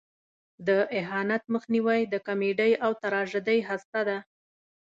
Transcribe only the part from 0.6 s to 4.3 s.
د اهانت مخنیوی د کمیډۍ او تراژیدۍ هسته ده.